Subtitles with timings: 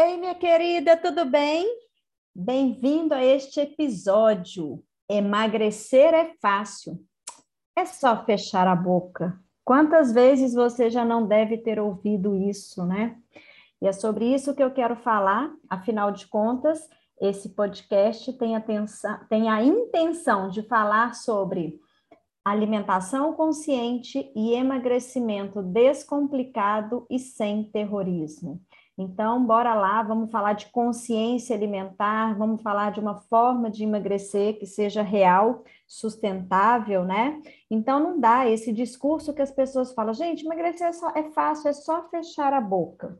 [0.00, 1.66] Ei, minha querida, tudo bem?
[2.32, 4.80] Bem-vindo a este episódio.
[5.10, 7.04] Emagrecer é fácil.
[7.76, 9.36] É só fechar a boca.
[9.64, 13.18] Quantas vezes você já não deve ter ouvido isso, né?
[13.82, 15.52] E é sobre isso que eu quero falar.
[15.68, 16.88] Afinal de contas,
[17.20, 21.76] esse podcast tem a, tensão, tem a intenção de falar sobre
[22.44, 28.62] alimentação consciente e emagrecimento descomplicado e sem terrorismo.
[28.98, 34.58] Então, bora lá, vamos falar de consciência alimentar, vamos falar de uma forma de emagrecer
[34.58, 37.40] que seja real, sustentável, né?
[37.70, 41.68] Então, não dá esse discurso que as pessoas falam, gente, emagrecer é, só, é fácil,
[41.68, 43.16] é só fechar a boca.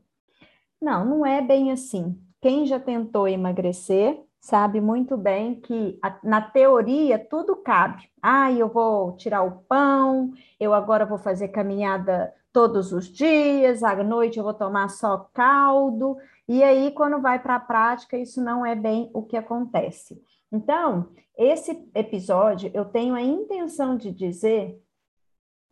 [0.83, 2.21] Não, não é bem assim.
[2.41, 8.09] Quem já tentou emagrecer sabe muito bem que na teoria tudo cabe.
[8.21, 14.03] Ah, eu vou tirar o pão, eu agora vou fazer caminhada todos os dias, à
[14.03, 16.17] noite eu vou tomar só caldo,
[16.49, 20.21] e aí quando vai para a prática, isso não é bem o que acontece.
[20.51, 24.77] Então, esse episódio eu tenho a intenção de dizer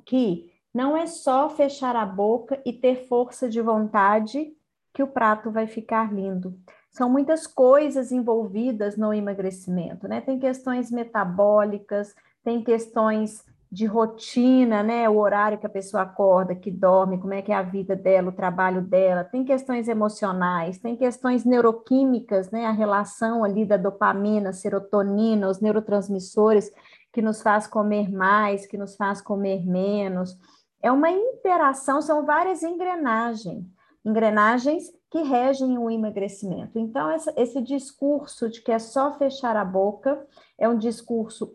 [0.05, 4.53] que não é só fechar a boca e ter força de vontade
[4.95, 6.57] que o prato vai ficar lindo.
[6.93, 10.21] São muitas coisas envolvidas no emagrecimento, né?
[10.21, 15.09] Tem questões metabólicas, tem questões de rotina, né?
[15.09, 18.29] O horário que a pessoa acorda, que dorme, como é que é a vida dela,
[18.29, 22.67] o trabalho dela, tem questões emocionais, tem questões neuroquímicas, né?
[22.67, 26.71] A relação ali da dopamina, serotonina, os neurotransmissores
[27.13, 30.37] que nos faz comer mais, que nos faz comer menos.
[30.83, 33.65] É uma interação, são várias engrenagens,
[34.05, 36.79] engrenagens que regem o emagrecimento.
[36.79, 40.27] Então, essa, esse discurso de que é só fechar a boca
[40.59, 41.55] é um discurso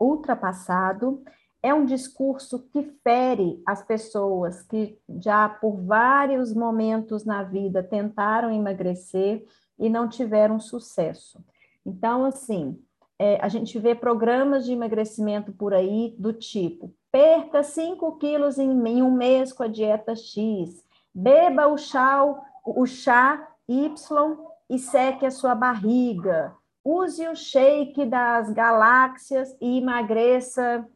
[0.00, 1.22] ultrapassado,
[1.62, 8.52] é um discurso que fere as pessoas que já por vários momentos na vida tentaram
[8.52, 9.44] emagrecer
[9.78, 11.44] e não tiveram sucesso.
[11.84, 12.78] Então, assim,
[13.18, 18.70] é, a gente vê programas de emagrecimento por aí do tipo: perca 5 quilos em,
[18.70, 20.84] em um mês com a dieta X,
[21.18, 22.24] beba o chá,
[22.64, 24.38] o chá Y
[24.70, 26.54] e seque a sua barriga.
[26.84, 30.88] Use o shake das galáxias e emagreça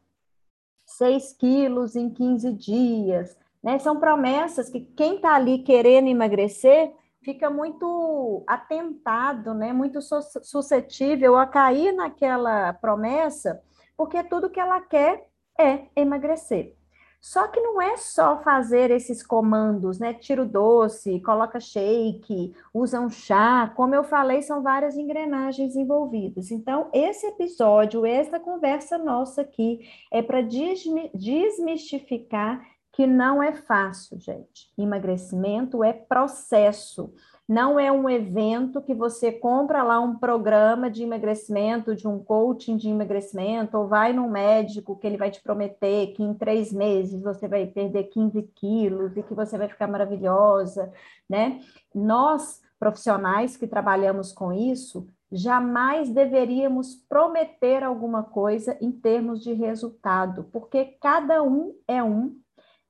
[0.87, 3.37] 6 quilos em 15 dias.
[3.63, 3.79] Né?
[3.79, 9.73] São promessas que quem está ali querendo emagrecer fica muito atentado, né?
[9.73, 13.61] muito suscetível a cair naquela promessa,
[13.97, 15.29] porque tudo que ela quer
[15.59, 16.77] é emagrecer.
[17.23, 20.13] Só que não é só fazer esses comandos, né?
[20.13, 23.73] Tira o doce, coloca shake, usa um chá.
[23.77, 26.51] Como eu falei, são várias engrenagens envolvidas.
[26.51, 32.61] Então, esse episódio, essa conversa nossa aqui, é para desmistificar
[32.93, 34.73] que não é fácil, gente.
[34.77, 37.15] Emagrecimento é processo.
[37.53, 42.79] Não é um evento que você compra lá um programa de emagrecimento, de um coaching
[42.79, 47.21] de emagrecimento, ou vai num médico que ele vai te prometer que em três meses
[47.21, 50.91] você vai perder 15 quilos e que você vai ficar maravilhosa,
[51.29, 51.61] né?
[51.95, 60.49] Nós, profissionais que trabalhamos com isso, jamais deveríamos prometer alguma coisa em termos de resultado,
[60.51, 62.35] porque cada um é um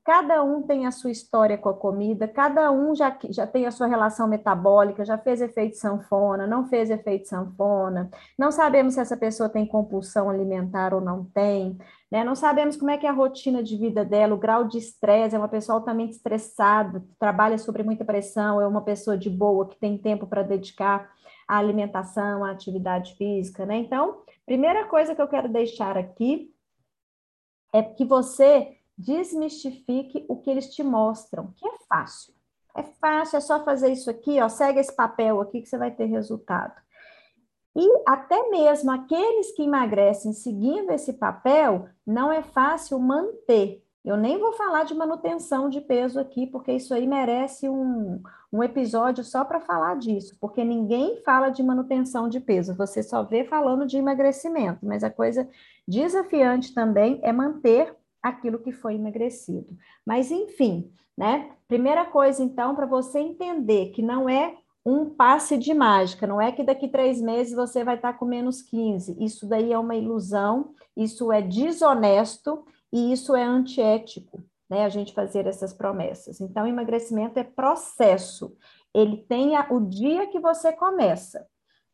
[0.05, 3.71] Cada um tem a sua história com a comida, cada um já, já tem a
[3.71, 9.17] sua relação metabólica, já fez efeito sanfona, não fez efeito sanfona, não sabemos se essa
[9.17, 11.79] pessoa tem compulsão alimentar ou não tem,
[12.11, 12.25] né?
[12.25, 15.37] Não sabemos como é que é a rotina de vida dela, o grau de estresse,
[15.37, 19.79] é uma pessoa altamente estressada, trabalha sobre muita pressão, é uma pessoa de boa que
[19.79, 21.13] tem tempo para dedicar
[21.47, 23.77] à alimentação, à atividade física, né?
[23.77, 26.53] Então, primeira coisa que eu quero deixar aqui
[27.73, 32.35] é que você desmistifique o que eles te mostram, que é fácil.
[32.75, 35.91] É fácil, é só fazer isso aqui, ó, segue esse papel aqui que você vai
[35.91, 36.75] ter resultado.
[37.75, 43.83] E até mesmo aqueles que emagrecem seguindo esse papel, não é fácil manter.
[44.05, 48.21] Eu nem vou falar de manutenção de peso aqui, porque isso aí merece um,
[48.53, 53.23] um episódio só para falar disso, porque ninguém fala de manutenção de peso, você só
[53.23, 55.49] vê falando de emagrecimento, mas a coisa
[55.87, 59.77] desafiante também é manter aquilo que foi emagrecido.
[60.07, 61.51] Mas, enfim, né?
[61.67, 66.51] Primeira coisa, então, para você entender que não é um passe de mágica, não é
[66.51, 69.17] que daqui três meses você vai estar com menos 15.
[69.25, 74.85] Isso daí é uma ilusão, isso é desonesto e isso é antiético, né?
[74.85, 76.41] A gente fazer essas promessas.
[76.41, 78.57] Então, emagrecimento é processo.
[78.95, 81.47] Ele tem o dia que você começa.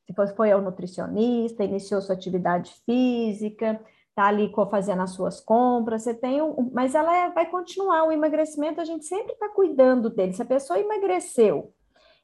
[0.07, 3.79] Se foi ao nutricionista, iniciou sua atividade física,
[4.19, 8.11] tá ali fazendo as suas compras, você tem um, mas ela é, vai continuar o
[8.11, 10.33] emagrecimento, a gente sempre está cuidando dele.
[10.33, 11.73] Se a pessoa emagreceu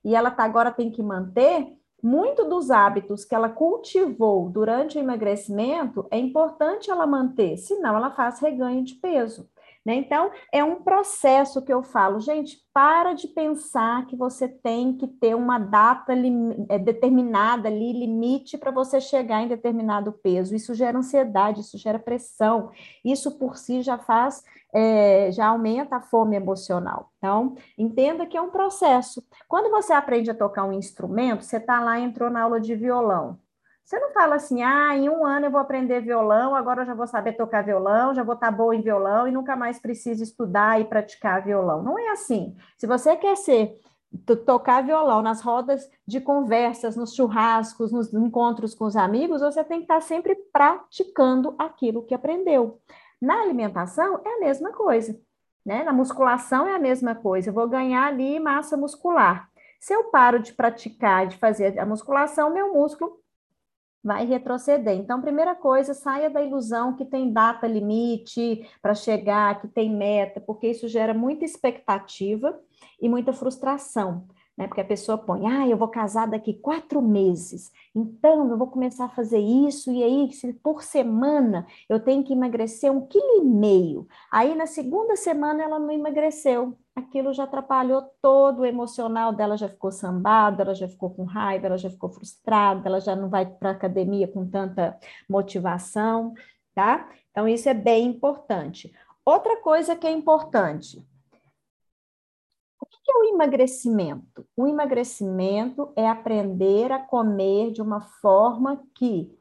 [0.05, 1.69] e ela tá, agora tem que manter,
[2.02, 8.11] muito dos hábitos que ela cultivou durante o emagrecimento é importante ela manter, senão ela
[8.11, 9.49] faz reganho de peso.
[9.84, 9.96] Né?
[9.96, 15.06] Então, é um processo que eu falo, gente, para de pensar que você tem que
[15.06, 16.14] ter uma data
[16.70, 20.54] é, determinada ali, limite para você chegar em determinado peso.
[20.54, 22.70] Isso gera ansiedade, isso gera pressão,
[23.04, 24.42] isso por si já faz,
[24.72, 27.10] é, já aumenta a fome emocional.
[27.19, 29.22] Então, entenda que é um processo.
[29.46, 33.38] Quando você aprende a tocar um instrumento, você está lá, entrou na aula de violão.
[33.84, 36.94] Você não fala assim, ah, em um ano eu vou aprender violão, agora eu já
[36.94, 40.81] vou saber tocar violão, já vou estar boa em violão e nunca mais preciso estudar
[40.81, 41.82] e praticar violão.
[41.82, 42.56] Não é assim.
[42.78, 43.78] Se você quer ser
[44.46, 49.81] tocar violão nas rodas de conversas, nos churrascos, nos encontros com os amigos, você tem
[49.81, 52.80] que estar sempre praticando aquilo que aprendeu.
[53.20, 55.19] Na alimentação é a mesma coisa,
[55.64, 55.84] né?
[55.84, 57.50] Na musculação é a mesma coisa.
[57.50, 59.48] Eu vou ganhar ali massa muscular.
[59.78, 63.22] Se eu paro de praticar, de fazer a musculação, meu músculo
[64.04, 64.94] vai retroceder.
[64.94, 70.40] Então, primeira coisa, saia da ilusão que tem data limite para chegar, que tem meta,
[70.40, 72.60] porque isso gera muita expectativa
[73.00, 74.26] e muita frustração.
[74.56, 74.68] Né?
[74.68, 79.06] Porque a pessoa põe, ah, eu vou casar daqui quatro meses, então eu vou começar
[79.06, 83.44] a fazer isso, e aí, se por semana eu tenho que emagrecer um quilo e
[83.44, 84.06] meio.
[84.30, 89.69] Aí na segunda semana ela não emagreceu aquilo já atrapalhou todo o emocional dela, já
[89.69, 93.46] ficou sambada, ela já ficou com raiva, ela já ficou frustrada, ela já não vai
[93.46, 94.99] para a academia com tanta
[95.29, 96.35] motivação,
[96.75, 97.08] tá?
[97.31, 98.93] Então, isso é bem importante.
[99.25, 101.05] Outra coisa que é importante.
[102.81, 104.47] O que é o emagrecimento?
[104.56, 109.37] O emagrecimento é aprender a comer de uma forma que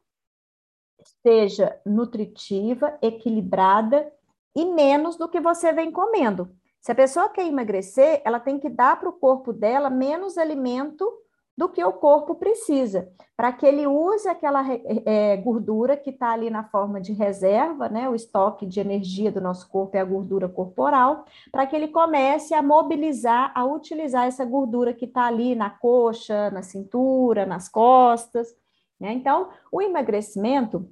[1.22, 4.12] seja nutritiva, equilibrada
[4.56, 6.56] e menos do que você vem comendo.
[6.84, 11.10] Se a pessoa quer emagrecer, ela tem que dar para o corpo dela menos alimento
[11.58, 14.66] do que o corpo precisa, para que ele use aquela
[15.06, 18.10] é, gordura que está ali na forma de reserva, né?
[18.10, 22.54] O estoque de energia do nosso corpo é a gordura corporal, para que ele comece
[22.54, 28.54] a mobilizar, a utilizar essa gordura que está ali na coxa, na cintura, nas costas.
[29.00, 29.14] Né?
[29.14, 30.92] Então, o emagrecimento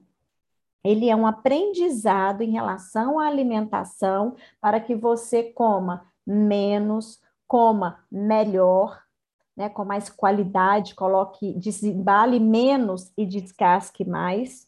[0.84, 9.02] ele é um aprendizado em relação à alimentação para que você coma menos, coma melhor,
[9.56, 14.68] né, com mais qualidade, coloque, desembale menos e descasque mais.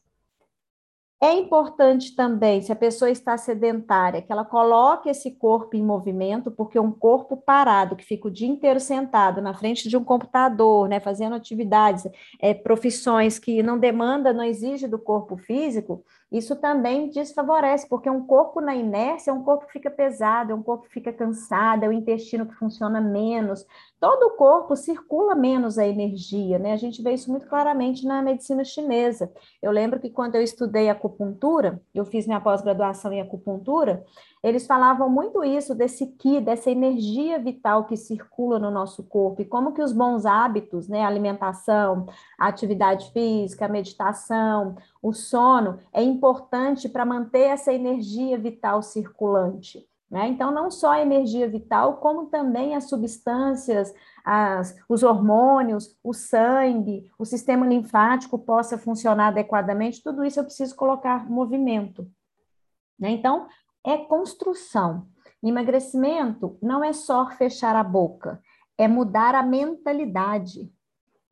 [1.24, 6.52] É importante também, se a pessoa está sedentária, que ela coloque esse corpo em movimento,
[6.52, 10.90] porque um corpo parado, que fica o dia inteiro sentado na frente de um computador,
[10.90, 12.06] né, fazendo atividades,
[12.42, 18.26] é, profissões que não demanda, não exige do corpo físico, isso também desfavorece, porque um
[18.26, 21.84] corpo na inércia é um corpo que fica pesado, é um corpo que fica cansado,
[21.84, 23.64] é o intestino que funciona menos,
[24.00, 26.74] todo o corpo circula menos a energia, né?
[26.74, 29.32] A gente vê isso muito claramente na medicina chinesa.
[29.62, 34.04] Eu lembro que quando eu estudei acupuntura, eu fiz minha pós-graduação em acupuntura,
[34.44, 39.46] eles falavam muito isso desse ki, dessa energia vital que circula no nosso corpo e
[39.46, 42.08] como que os bons hábitos, né, a alimentação,
[42.38, 49.86] a atividade física, a meditação, o sono é importante para manter essa energia vital circulante.
[50.10, 50.30] Né?
[50.30, 53.94] Então, não só a energia vital, como também as substâncias,
[54.24, 60.76] as, os hormônios, o sangue, o sistema linfático possa funcionar adequadamente, tudo isso eu preciso
[60.76, 62.08] colocar movimento.
[62.98, 63.10] Né?
[63.10, 63.48] Então,
[63.86, 65.08] é construção.
[65.44, 68.42] Emagrecimento não é só fechar a boca,
[68.78, 70.72] é mudar a mentalidade.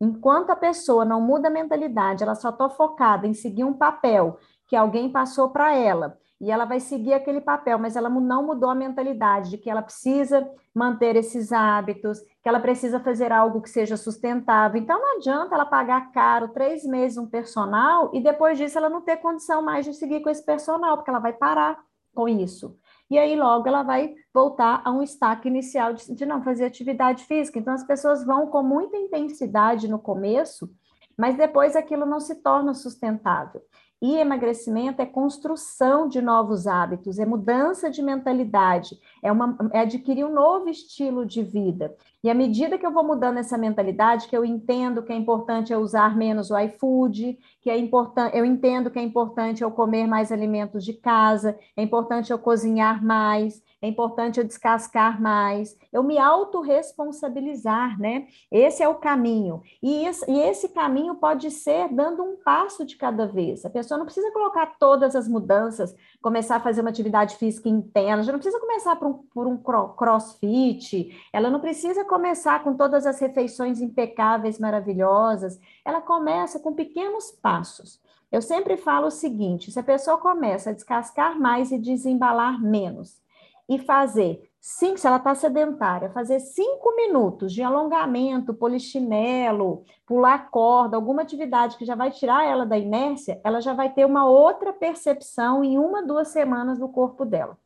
[0.01, 4.37] Enquanto a pessoa não muda a mentalidade, ela só está focada em seguir um papel
[4.71, 8.69] que alguém passou para ela e ela vai seguir aquele papel, mas ela não mudou
[8.69, 13.69] a mentalidade de que ela precisa manter esses hábitos, que ela precisa fazer algo que
[13.69, 14.81] seja sustentável.
[14.81, 19.01] Então, não adianta ela pagar caro três meses um personal e depois disso ela não
[19.01, 21.77] ter condição mais de seguir com esse personal, porque ela vai parar
[22.15, 22.77] com isso.
[23.09, 27.25] E aí, logo, ela vai voltar a um estaque inicial de, de não fazer atividade
[27.25, 27.59] física.
[27.59, 30.71] Então, as pessoas vão com muita intensidade no começo,
[31.17, 33.61] mas depois aquilo não se torna sustentável.
[34.01, 40.25] E emagrecimento é construção de novos hábitos, é mudança de mentalidade, é, uma, é adquirir
[40.25, 41.95] um novo estilo de vida.
[42.23, 45.73] E à medida que eu vou mudando essa mentalidade, que eu entendo que é importante
[45.73, 50.05] eu usar menos o iFood, que é importante, eu entendo que é importante eu comer
[50.05, 56.03] mais alimentos de casa, é importante eu cozinhar mais, é importante eu descascar mais, eu
[56.03, 58.27] me autorresponsabilizar, né?
[58.51, 59.63] Esse é o caminho.
[59.81, 63.65] E esse, e esse caminho pode ser dando um passo de cada vez.
[63.65, 68.23] A pessoa não precisa colocar todas as mudanças, começar a fazer uma atividade física interna,
[68.23, 73.05] já não precisa começar por um, por um crossfit, ela não precisa começar com todas
[73.05, 77.99] as refeições impecáveis, maravilhosas, ela começa com pequenos passos.
[78.31, 83.19] Eu sempre falo o seguinte: se a pessoa começa a descascar mais e desembalar menos,
[83.67, 90.95] e fazer cinco, se ela está sedentária, fazer cinco minutos de alongamento, polichinelo, pular corda,
[90.95, 94.71] alguma atividade que já vai tirar ela da inércia, ela já vai ter uma outra
[94.71, 97.57] percepção em uma, duas semanas do corpo dela.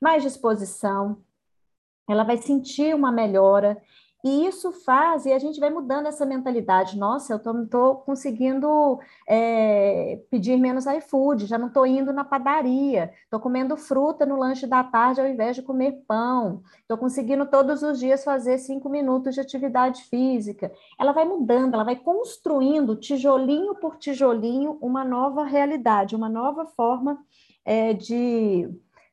[0.00, 1.18] Mais disposição,
[2.08, 3.80] ela vai sentir uma melhora
[4.24, 6.98] e isso faz, e a gente vai mudando essa mentalidade.
[6.98, 8.98] Nossa, eu estou conseguindo
[9.28, 14.66] é, pedir menos iFood, já não estou indo na padaria, estou comendo fruta no lanche
[14.66, 19.34] da tarde ao invés de comer pão, estou conseguindo todos os dias fazer cinco minutos
[19.34, 20.72] de atividade física.
[20.98, 27.18] Ela vai mudando, ela vai construindo, tijolinho por tijolinho, uma nova realidade, uma nova forma
[27.64, 28.68] é, de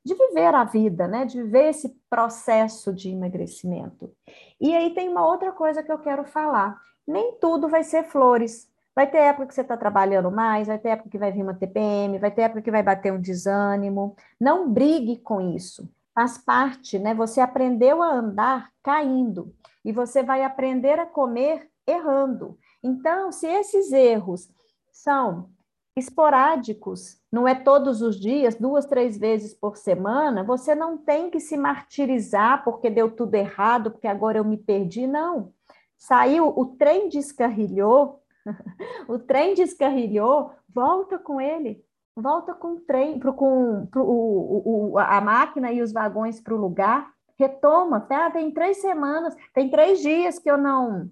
[0.05, 1.25] de viver a vida, né?
[1.25, 4.13] De viver esse processo de emagrecimento.
[4.61, 6.79] E aí tem uma outra coisa que eu quero falar.
[7.07, 8.69] Nem tudo vai ser flores.
[8.93, 11.53] Vai ter época que você está trabalhando mais, vai ter época que vai vir uma
[11.53, 14.15] TPM, vai ter época que vai bater um desânimo.
[14.39, 15.89] Não brigue com isso.
[16.13, 17.13] Faz parte, né?
[17.13, 22.57] Você aprendeu a andar caindo e você vai aprender a comer errando.
[22.81, 24.49] Então, se esses erros
[24.93, 25.49] são
[25.95, 31.41] esporádicos, não é todos os dias, duas, três vezes por semana, você não tem que
[31.41, 35.51] se martirizar porque deu tudo errado, porque agora eu me perdi, não.
[35.97, 38.23] Saiu, o trem descarrilhou,
[39.09, 41.83] o trem descarrilhou, volta com ele,
[42.15, 46.55] volta com o trem, pro, com pro, o, o, a máquina e os vagões para
[46.55, 48.31] o lugar, retoma, tá?
[48.31, 51.11] Tem três semanas, tem três dias que eu não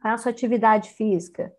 [0.00, 1.52] faço atividade física.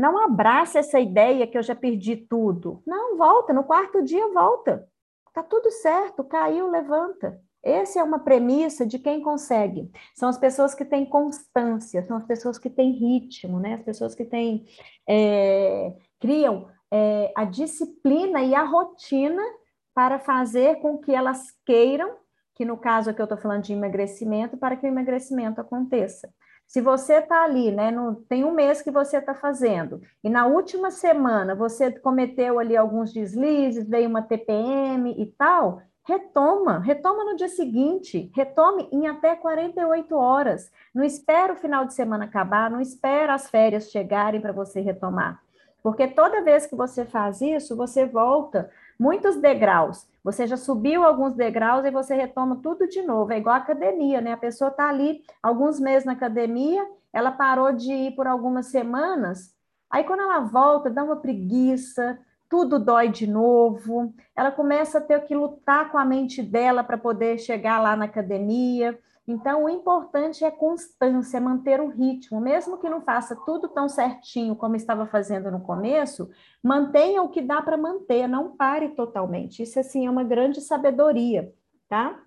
[0.00, 2.82] Não abraça essa ideia que eu já perdi tudo.
[2.86, 4.88] Não, volta, no quarto dia volta.
[5.34, 7.38] Tá tudo certo, caiu, levanta.
[7.62, 9.90] Essa é uma premissa de quem consegue.
[10.14, 13.74] São as pessoas que têm constância, são as pessoas que têm ritmo, né?
[13.74, 14.64] As pessoas que têm,
[15.06, 19.42] é, criam é, a disciplina e a rotina
[19.94, 22.16] para fazer com que elas queiram,
[22.54, 26.32] que no caso aqui eu estou falando de emagrecimento, para que o emagrecimento aconteça.
[26.70, 30.46] Se você está ali, né, no, tem um mês que você está fazendo, e na
[30.46, 37.34] última semana você cometeu ali alguns deslizes, veio uma TPM e tal, retoma, retoma no
[37.34, 40.70] dia seguinte, retome em até 48 horas.
[40.94, 45.42] Não espera o final de semana acabar, não espera as férias chegarem para você retomar.
[45.82, 50.06] Porque toda vez que você faz isso, você volta muitos degraus.
[50.22, 53.32] Você já subiu alguns degraus e você retoma tudo de novo.
[53.32, 54.32] É igual academia, né?
[54.32, 59.56] A pessoa está ali alguns meses na academia, ela parou de ir por algumas semanas,
[59.90, 65.18] aí quando ela volta, dá uma preguiça, tudo dói de novo, ela começa a ter
[65.24, 68.98] que lutar com a mente dela para poder chegar lá na academia.
[69.26, 73.88] Então, o importante é constância, é manter o ritmo, mesmo que não faça tudo tão
[73.88, 76.30] certinho como estava fazendo no começo,
[76.62, 79.62] mantenha o que dá para manter, não pare totalmente.
[79.62, 81.52] Isso, assim, é uma grande sabedoria,
[81.88, 82.20] tá?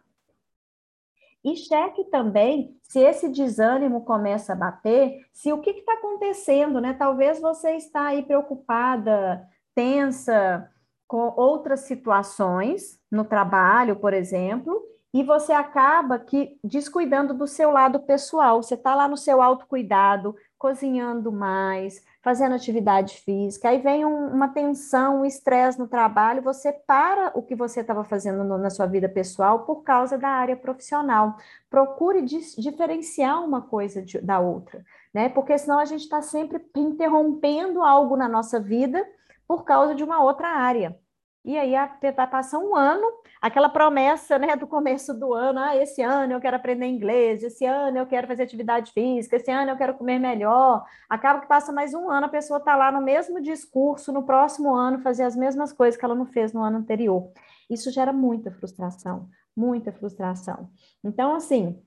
[1.44, 6.94] E cheque também se esse desânimo começa a bater, se o que está acontecendo, né?
[6.94, 9.46] Talvez você está aí preocupada,
[9.76, 10.70] tensa
[11.06, 14.82] com outras situações no trabalho, por exemplo,
[15.14, 18.64] e você acaba que descuidando do seu lado pessoal.
[18.64, 24.48] Você está lá no seu autocuidado, cozinhando mais, fazendo atividade física, aí vem um, uma
[24.48, 28.86] tensão, um estresse no trabalho, você para o que você estava fazendo no, na sua
[28.86, 31.36] vida pessoal por causa da área profissional.
[31.70, 35.28] Procure dis, diferenciar uma coisa de, da outra, né?
[35.28, 39.06] Porque senão a gente está sempre interrompendo algo na nossa vida
[39.46, 40.98] por causa de uma outra área.
[41.46, 41.74] E aí
[42.16, 43.06] vai passar um ano,
[43.42, 47.66] aquela promessa né, do começo do ano, ah, esse ano eu quero aprender inglês, esse
[47.66, 50.86] ano eu quero fazer atividade física, esse ano eu quero comer melhor.
[51.10, 54.74] Acaba que passa mais um ano, a pessoa está lá no mesmo discurso, no próximo
[54.74, 57.30] ano, fazer as mesmas coisas que ela não fez no ano anterior.
[57.70, 60.70] Isso gera muita frustração, muita frustração.
[61.04, 61.78] Então, assim,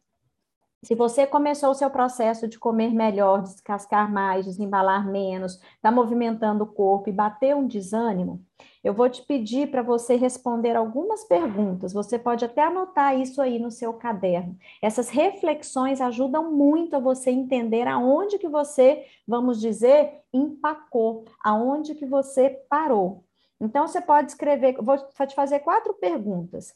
[0.86, 6.62] se você começou o seu processo de comer melhor, descascar mais, desembalar menos, está movimentando
[6.62, 8.40] o corpo e bater um desânimo,
[8.84, 11.92] eu vou te pedir para você responder algumas perguntas.
[11.92, 14.56] Você pode até anotar isso aí no seu caderno.
[14.80, 22.06] Essas reflexões ajudam muito a você entender aonde que você, vamos dizer, empacou, aonde que
[22.06, 23.24] você parou.
[23.60, 26.72] Então você pode escrever, vou te fazer quatro perguntas.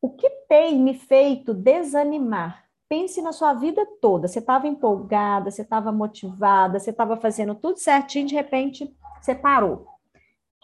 [0.00, 2.67] O que tem me feito desanimar?
[2.88, 4.26] Pense na sua vida toda.
[4.26, 9.86] Você estava empolgada, você estava motivada, você estava fazendo tudo certinho, de repente você parou.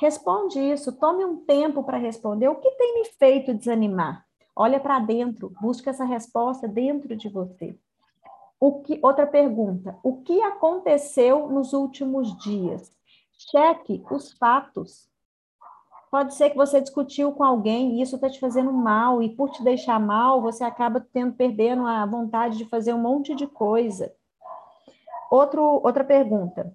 [0.00, 2.48] Responde isso, tome um tempo para responder.
[2.48, 4.24] O que tem me feito desanimar?
[4.56, 7.78] Olha para dentro, busca essa resposta dentro de você.
[8.58, 12.90] O que, outra pergunta: o que aconteceu nos últimos dias?
[13.50, 15.08] Cheque os fatos.
[16.14, 19.50] Pode ser que você discutiu com alguém e isso está te fazendo mal, e por
[19.50, 24.14] te deixar mal, você acaba tendo, perdendo a vontade de fazer um monte de coisa.
[25.28, 26.72] Outro, outra pergunta: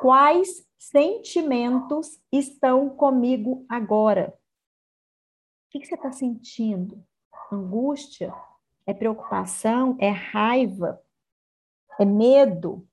[0.00, 4.36] quais sentimentos estão comigo agora?
[5.68, 7.00] O que, que você está sentindo?
[7.52, 8.34] Angústia?
[8.84, 9.96] É preocupação?
[10.00, 11.00] É raiva?
[11.96, 12.84] É medo?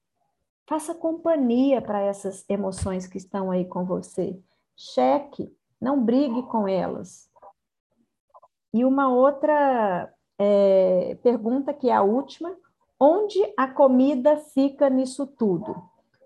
[0.68, 4.40] Faça companhia para essas emoções que estão aí com você.
[4.76, 7.30] Cheque não brigue com elas.
[8.74, 12.56] E uma outra é, pergunta, que é a última:
[13.00, 15.76] onde a comida fica nisso tudo?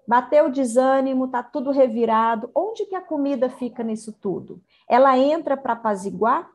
[0.07, 2.49] Bateu o desânimo, tá tudo revirado.
[2.53, 4.61] Onde que a comida fica nisso tudo?
[4.87, 6.49] Ela entra para apaziguar?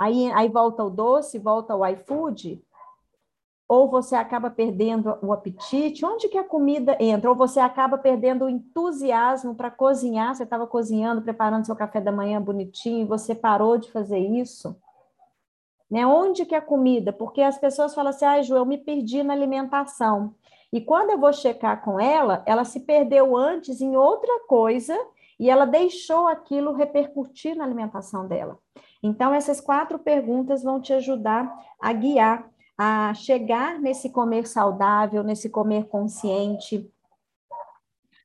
[0.00, 2.64] Aí, aí volta o doce, volta o iFood?
[3.72, 7.30] Ou você acaba perdendo o apetite, onde que a comida entra?
[7.30, 12.12] Ou você acaba perdendo o entusiasmo para cozinhar, você estava cozinhando, preparando seu café da
[12.12, 14.76] manhã bonitinho, e você parou de fazer isso?
[15.90, 16.06] Né?
[16.06, 17.14] Onde que é a comida?
[17.14, 20.34] Porque as pessoas falam assim, ah, Ju, eu me perdi na alimentação.
[20.70, 24.94] E quando eu vou checar com ela, ela se perdeu antes em outra coisa
[25.40, 28.58] e ela deixou aquilo repercutir na alimentação dela.
[29.02, 31.50] Então, essas quatro perguntas vão te ajudar
[31.80, 32.51] a guiar
[32.84, 36.90] a chegar nesse comer saudável, nesse comer consciente,